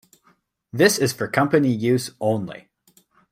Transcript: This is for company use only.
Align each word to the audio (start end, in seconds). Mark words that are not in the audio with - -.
This 0.73 0.97
is 0.97 1.13
for 1.13 1.27
company 1.27 1.69
use 1.71 2.09
only. 2.19 2.69